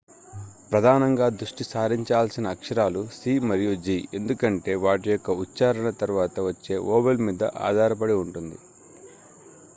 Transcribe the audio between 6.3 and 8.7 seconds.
వచ్చే వొవెల్ మీద ఆధారపడి ఉంటుంది